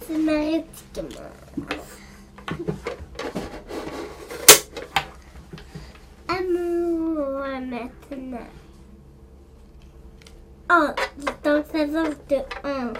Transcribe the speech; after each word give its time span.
C'est 0.00 0.14
commence. 0.94 1.18
Amour 6.28 7.44
maintenant. 7.60 8.48
Oh, 10.70 10.88
c'est 11.18 11.50
en 11.50 11.62
faveur 11.62 12.08
de 12.28 12.36
un. 12.64 12.92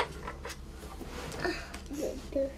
De 1.90 2.08
deux. 2.32 2.50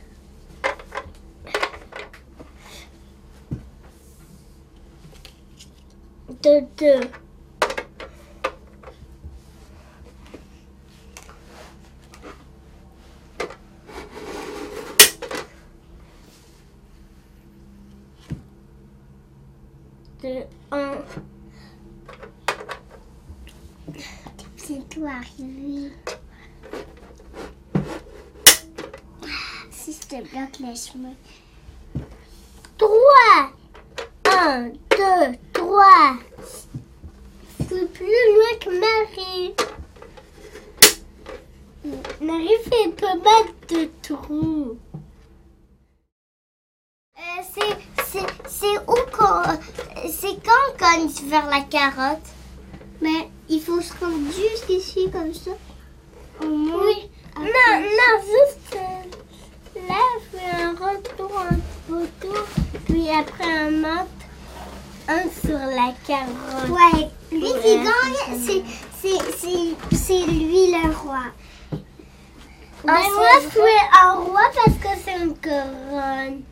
De 6.42 6.54
deux. 6.76 7.27
De 20.22 20.42
un. 20.72 20.98
C'est 24.56 24.88
tout 24.88 25.06
arrivé. 25.06 25.92
Si 29.70 29.92
je 29.92 30.00
te 30.08 30.16
bloque 30.16 30.58
les 30.58 30.74
chemins. 30.74 31.14
Trois. 32.76 33.52
Un, 34.24 34.70
deux, 34.70 35.38
trois. 35.52 36.16
C'est 37.68 37.92
plus 37.92 38.06
loin 38.06 38.58
que 38.60 38.70
Marie. 38.80 39.54
Marie 42.20 42.58
fait 42.64 42.90
pas 43.00 43.14
mal 43.14 43.46
de 43.68 43.88
trous. 44.02 44.78
Euh, 47.16 47.42
c'est, 47.52 47.76
c'est, 48.04 48.26
c'est 48.48 48.78
où 48.86 48.96
qu'on, 49.16 49.58
c'est 50.28 50.36
quand 50.44 50.52
on 50.68 50.76
cogne 50.78 51.28
vers 51.28 51.46
la 51.46 51.60
carotte? 51.62 52.26
Mais 53.00 53.28
il 53.48 53.60
faut 53.60 53.80
se 53.80 53.92
rendre 54.00 54.26
juste 54.26 54.68
ici 54.68 55.08
comme 55.10 55.32
ça. 55.32 55.52
Oui. 56.42 57.10
Non, 57.36 57.44
non, 57.44 58.20
juste 58.20 58.76
euh, 58.76 59.86
là, 59.88 59.94
fais 60.32 60.62
un 60.62 60.70
retour 60.72 61.30
en 61.32 61.56
photo, 61.88 62.34
puis 62.86 63.08
après 63.10 63.44
un 63.44 63.70
monte 63.70 64.08
un 65.06 65.22
sur 65.40 65.58
la 65.58 65.94
carotte. 66.06 66.68
Ouais, 66.68 67.08
lui 67.30 67.52
qui 67.62 67.76
gagne, 67.76 68.64
c'est, 69.00 70.26
lui 70.26 70.72
le 70.72 70.94
roi. 70.96 71.22
Ben 72.84 72.92
moi, 72.92 73.40
je 73.42 73.48
suis 73.50 73.60
un 74.02 74.12
roi 74.14 74.42
parce 74.54 74.76
que 74.78 75.00
c'est 75.04 75.22
une 75.22 75.34
couronne. 75.36 76.42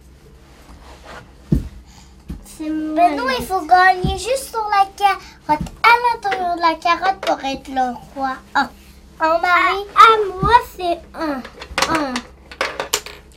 C'est. 2.56 2.70
Ben 2.70 3.16
non, 3.16 3.28
il 3.38 3.44
faut 3.44 3.60
gagner 3.66 4.16
juste 4.16 4.50
sur 4.50 4.66
la 4.70 4.86
carotte, 4.96 5.66
à 5.82 5.88
l'intérieur 6.14 6.56
de 6.56 6.60
la 6.60 6.74
carotte 6.74 7.20
pour 7.20 7.44
être 7.44 7.68
le 7.68 7.94
roi. 8.14 8.36
Ah. 8.54 8.70
En 9.20 9.38
Marie. 9.40 9.86
À, 9.94 10.16
moi, 10.40 10.54
c'est 10.76 11.00
un. 11.14 11.42
Un. 11.88 12.14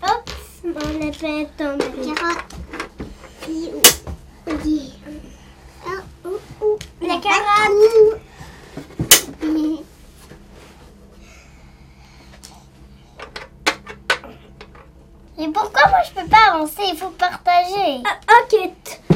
Hop, 0.03 0.29
on 0.65 0.99
carotte. 2.15 2.55
Oui. 3.47 4.93
Ah, 5.85 6.01
ouh, 6.25 6.39
ouh. 6.65 6.77
La 7.01 7.17
carotte. 7.17 8.19
Et 15.41 15.47
pourquoi 15.47 15.87
moi 15.87 15.99
je 16.03 16.11
peux 16.21 16.27
pas 16.27 16.53
avancer? 16.53 16.81
Il 16.91 16.97
faut 16.97 17.11
partager. 17.11 18.03
ok. 18.27 19.08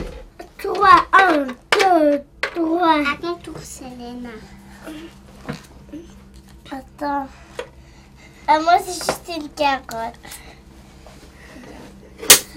3, 0.83 1.07
1, 1.13 1.47
2, 1.79 2.23
3. 2.41 2.89
À 2.89 3.15
ton 3.21 3.35
tour, 3.35 3.57
Selena. 3.63 4.31
Attends. 6.69 7.27
Ah, 8.45 8.59
moi, 8.59 8.73
c'est 8.85 8.93
juste 8.93 9.31
une 9.33 9.47
carotte. 9.51 10.19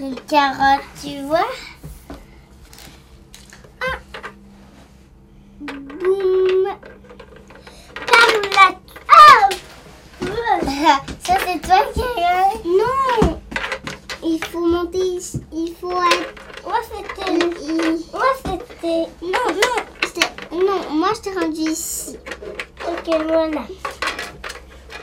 Une 0.01 0.19
carotte, 0.27 0.83
tu 1.01 1.21
vois 1.21 1.47
Ah. 3.79 3.97
Boum. 5.61 6.67
Par. 8.53 8.73
Ah 9.07 9.49
Ça, 11.23 11.37
c'est 11.45 11.61
toi 11.61 11.79
qui 11.93 12.01
as 12.01 12.55
Non 12.65 13.39
Il 14.21 14.43
faut 14.43 14.65
monter 14.65 14.97
ici. 14.97 15.41
Il 15.53 15.73
faut 15.79 15.91
être... 16.03 16.47
C'était... 16.83 17.06
Moi, 18.13 18.29
c'était... 18.45 19.07
Non, 19.21 19.47
non. 19.53 19.83
c'était- 20.03 20.33
Non, 20.51 20.89
moi, 20.91 21.09
je 21.15 21.21
t'ai 21.21 21.33
rendu 21.39 21.61
ici. 21.71 22.17
Ok, 22.87 23.15
voilà. 23.27 23.61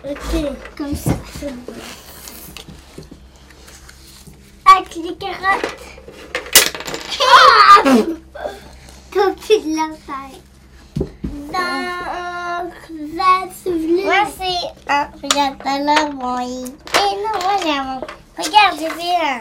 Ok. 0.05 0.53
Comme 0.77 0.95
ça. 0.97 1.11
Avec 4.67 4.95
les 4.97 5.15
carottes. 5.17 5.75
Ah 7.21 7.83
T'as 9.13 9.31
plus 9.31 9.61
de 9.61 9.77
la 9.77 9.89
taille. 10.07 10.41
Donc, 11.55 12.73
va 13.15 13.31
soulever. 13.63 14.05
Moi, 14.05 14.25
c'est 14.37 14.93
un. 14.93 15.09
Regarde, 15.23 15.59
tout 15.59 15.69
à 15.69 15.79
l'heure, 15.79 16.11
bon, 16.15 16.39
il... 16.41 16.73
Eh 16.95 17.17
non, 17.17 17.35
moi, 17.43 17.57
j'ai 17.63 17.71
un. 17.71 18.01
Regarde, 18.37 18.79
j'ai 18.79 18.91
fait 18.91 19.17
un. 19.23 19.41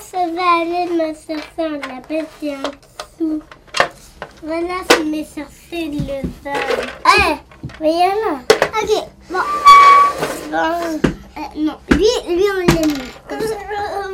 Ça 0.00 0.18
va 0.18 0.60
aller 0.60 0.86
me 0.90 1.14
chercher 1.14 1.58
un 1.58 1.78
lapin 1.78 2.24
qui 2.38 2.48
est 2.48 2.56
en 2.56 2.62
dessous. 2.62 3.42
Voilà, 4.42 4.74
je 4.90 5.02
m'ai 5.02 5.24
cherché 5.24 5.90
le 5.90 6.22
vol. 6.42 6.86
Eh, 7.06 7.34
mais 7.80 7.92
il 7.92 7.98
y 7.98 8.04
en 8.04 8.34
a. 8.34 8.38
Ok, 8.82 9.08
bon. 9.30 9.38
Bon. 10.50 11.00
Euh, 11.36 11.40
non, 11.56 11.76
lui, 11.90 12.06
lui, 12.28 12.44
on 12.52 12.74
l'a 12.74 12.86
mis. 12.86 13.10
Comme 13.28 13.40
ça. 13.40 13.56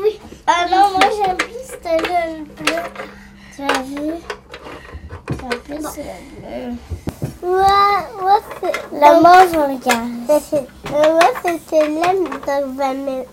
oui. 0.03 0.21
Ah 0.47 0.66
non, 0.71 0.91
moi, 0.91 1.09
j'aime 1.16 1.37
plus 1.37 1.69
jaune 1.83 2.44
bleu. 2.59 2.83
Tu 3.54 3.62
as 3.62 3.83
vu? 3.83 4.12
As 5.28 5.56
vu 5.69 5.83
ce 5.83 6.00
bleu 6.41 6.77
La 9.03 9.15
mange, 9.15 9.51
regarde. 9.51 10.29
Ouais, 10.29 11.33
c'était 11.45 11.89
l'aime, 11.89 12.23
donc 12.23 12.77
va 12.77 12.95
mettre... 12.95 13.31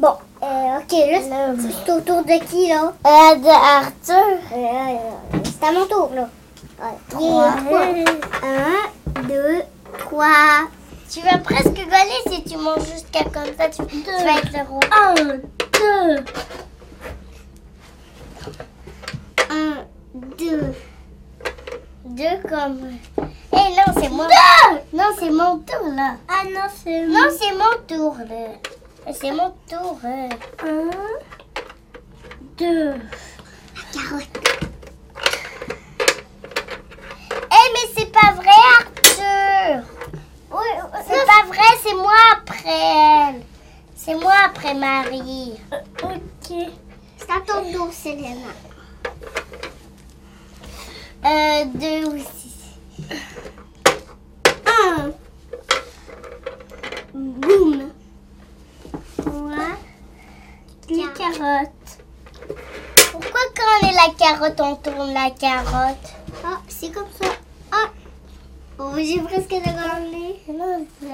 Bon, 0.00 0.14
euh, 0.42 0.78
ok, 0.80 0.92
là, 1.30 1.54
c'est 1.56 1.92
au 1.92 2.00
tour 2.00 2.24
de 2.24 2.44
qui, 2.44 2.66
là? 2.68 2.92
Euh, 3.06 3.36
De 3.36 3.48
Arthur. 3.48 4.38
c'est 5.44 5.66
à 5.66 5.70
mon 5.70 5.86
tour, 5.86 6.10
là. 6.16 6.28
Trois. 7.08 7.54
Un, 8.42 9.22
deux, 9.28 9.62
trois. 10.00 10.66
Tu 11.08 11.20
vas 11.20 11.38
presque 11.38 11.74
gagner 11.74 12.20
si 12.26 12.42
tu 12.42 12.56
manges 12.56 12.90
jusqu'à 12.92 13.22
comme 13.22 13.54
ça. 13.56 13.68
Tu, 13.68 13.86
tu 13.86 14.10
vas 14.10 14.38
être 14.38 14.52
le 14.52 14.62
roi. 14.68 14.80
Un, 14.92 15.14
deux. 15.78 16.24
Un, 19.48 19.74
deux. 20.36 20.74
Deux 22.04 22.48
comme. 22.48 22.80
Eh 23.52 23.56
non, 23.56 23.92
c'est 24.02 24.08
moi. 24.10 24.26
Deux 24.26 24.43
Non, 25.04 25.10
c'est 25.18 25.30
mon 25.30 25.58
tour 25.58 25.92
là. 25.94 26.16
Ah 26.28 26.44
non, 26.44 26.60
c'est 26.82 27.06
Non, 27.06 27.28
c'est 27.38 27.52
mon 27.52 27.86
tour 27.86 28.16
là. 28.26 29.12
C'est 29.12 29.32
mon 29.32 29.50
tour. 29.68 29.98
euh. 30.02 30.28
Un, 30.62 30.90
deux. 32.56 32.92
La 32.94 33.82
carotte. 33.92 34.38
Eh, 37.52 37.72
mais 37.74 37.86
c'est 37.94 38.10
pas 38.10 38.32
vrai, 38.32 38.60
Arthur. 38.78 39.84
Oui, 40.50 40.68
c'est 41.06 41.26
pas 41.26 41.46
vrai, 41.48 41.78
c'est 41.82 41.94
moi 41.94 42.12
après 42.32 42.70
elle. 42.70 43.42
C'est 43.94 44.14
moi 44.14 44.32
après 44.46 44.72
Marie. 44.74 45.60
ok. 46.02 46.70
C'est 47.18 47.30
à 47.30 47.40
ton 47.46 47.70
tour, 47.72 47.92
Selena. 47.92 48.52
Euh, 51.26 51.64
deux 51.74 52.06
aussi. 52.08 52.54
Un. 54.66 55.12
Boum. 57.14 57.90
Trois. 59.18 59.76
Les 60.88 61.06
carottes. 61.14 61.98
Pourquoi 63.12 63.40
quand 63.56 63.70
on 63.82 63.88
est 63.88 63.92
la 63.92 64.14
carotte, 64.18 64.60
on 64.60 64.76
tourne 64.76 65.12
la 65.12 65.30
carotte 65.30 66.14
Ah, 66.44 66.60
c'est 66.68 66.90
comme 66.90 67.10
ça. 67.20 67.28
Ah. 67.72 67.88
Oh, 68.78 68.92
j'ai 68.96 69.20
presque 69.20 69.50
regardé. 69.50 70.40
Non, 70.48 70.86
c'est 71.00 71.08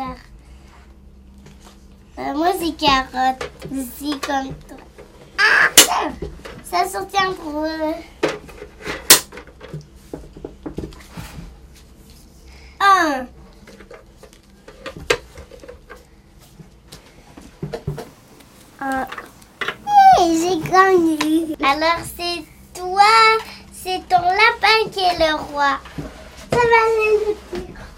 euh, 2.19 2.35
Moi, 2.35 2.53
c'est 2.59 2.77
carotte. 2.77 3.51
Ici, 3.73 4.19
comme 4.21 4.55
toi. 4.69 4.77
Ah! 5.39 5.69
Ça 6.65 6.89
sortit 6.89 7.17
un 7.19 7.33
trou. 7.33 7.65
Un. 12.81 13.27
Ah. 18.83 19.07
j'ai 20.19 20.59
gagné. 20.71 21.55
Alors 21.63 22.01
c'est 22.17 22.43
toi, 22.75 23.03
c'est 23.73 24.01
ton 24.09 24.23
lapin 24.23 24.91
qui 24.91 25.01
est 25.01 25.19
le 25.19 25.35
roi. 25.35 25.79
Ça 26.51 26.57
va 26.57 26.81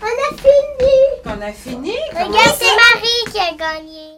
On 0.02 0.06
a 0.06 0.37
fini. 0.37 0.94
On 1.25 1.40
a 1.40 1.52
fini? 1.52 1.94
Regarde, 2.11 2.56
c'est 2.58 2.64
Marie 2.64 3.32
qui 3.32 3.38
a 3.38 3.55
gagné. 3.55 4.11